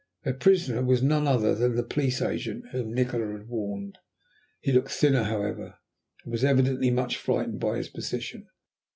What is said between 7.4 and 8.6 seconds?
by his position.